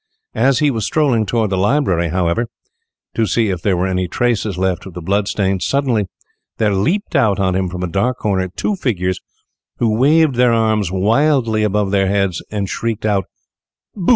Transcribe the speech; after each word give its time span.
As 0.33 0.57
he 0.57 0.71
was 0.71 0.83
strolling 0.83 1.27
towards 1.27 1.51
the 1.51 1.57
library, 1.59 2.09
however, 2.09 2.47
to 3.13 3.27
see 3.27 3.49
if 3.51 3.61
there 3.61 3.77
were 3.77 3.85
any 3.85 4.07
traces 4.07 4.57
left 4.57 4.87
of 4.87 4.95
the 4.95 4.99
blood 5.03 5.27
stain, 5.27 5.59
suddenly 5.59 6.07
there 6.57 6.73
leaped 6.73 7.15
out 7.15 7.39
on 7.39 7.53
him 7.53 7.69
from 7.69 7.83
a 7.83 7.87
dark 7.87 8.17
corner 8.17 8.47
two 8.55 8.75
figures, 8.75 9.19
who 9.77 9.95
waved 9.95 10.33
their 10.37 10.53
arms 10.53 10.91
wildly 10.91 11.61
above 11.61 11.91
their 11.91 12.07
heads, 12.07 12.41
and 12.49 12.67
shrieked 12.67 13.05
out 13.05 13.25
"BOO!" 13.95 14.09